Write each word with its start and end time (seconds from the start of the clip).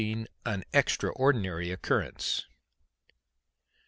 AN 0.47 0.63
EXTRAORDINARY 0.73 1.69
OCCURRENCE. 1.71 2.47